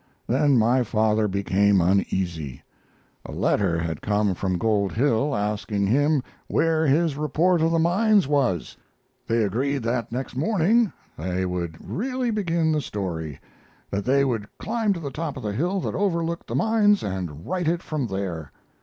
Then 0.25 0.57
my 0.57 0.81
father 0.81 1.27
became 1.27 1.79
uneasy. 1.79 2.63
A 3.23 3.31
letter 3.31 3.77
had 3.77 4.01
come 4.01 4.33
from 4.33 4.57
Gold 4.57 4.93
Hill, 4.93 5.35
asking 5.35 5.85
him 5.85 6.23
where 6.47 6.87
his 6.87 7.15
report 7.15 7.61
of 7.61 7.69
the 7.69 7.77
mines 7.77 8.27
was. 8.27 8.75
They 9.27 9.43
agreed 9.43 9.83
that 9.83 10.11
next 10.11 10.35
morning 10.35 10.91
they 11.19 11.45
would 11.45 11.77
really 11.79 12.31
begin 12.31 12.71
the 12.71 12.81
story; 12.81 13.39
that 13.91 14.05
they 14.05 14.25
would 14.25 14.47
climb 14.57 14.91
to 14.93 14.99
the 14.99 15.11
top 15.11 15.37
of 15.37 15.45
a 15.45 15.53
hill 15.53 15.79
that 15.81 15.93
overlooked 15.93 16.47
the 16.47 16.55
mines, 16.55 17.03
and 17.03 17.45
write 17.45 17.67
it 17.67 17.83
from 17.83 18.07
there. 18.07 18.51